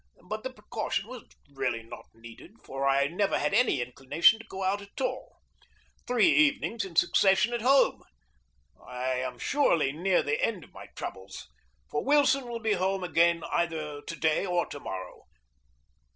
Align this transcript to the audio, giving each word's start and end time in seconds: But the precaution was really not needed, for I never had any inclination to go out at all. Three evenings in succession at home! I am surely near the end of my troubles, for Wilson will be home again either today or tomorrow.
But 0.27 0.41
the 0.41 0.49
precaution 0.51 1.05
was 1.07 1.25
really 1.53 1.83
not 1.83 2.07
needed, 2.15 2.55
for 2.63 2.89
I 2.89 3.05
never 3.05 3.37
had 3.37 3.53
any 3.53 3.83
inclination 3.83 4.39
to 4.39 4.45
go 4.49 4.63
out 4.63 4.81
at 4.81 4.99
all. 4.99 5.37
Three 6.07 6.25
evenings 6.27 6.83
in 6.83 6.95
succession 6.95 7.53
at 7.53 7.61
home! 7.61 8.01
I 8.83 9.19
am 9.19 9.37
surely 9.37 9.91
near 9.91 10.23
the 10.23 10.43
end 10.43 10.63
of 10.63 10.73
my 10.73 10.87
troubles, 10.95 11.47
for 11.87 12.03
Wilson 12.03 12.47
will 12.47 12.57
be 12.59 12.73
home 12.73 13.03
again 13.03 13.43
either 13.51 14.01
today 14.01 14.43
or 14.43 14.65
tomorrow. 14.65 15.27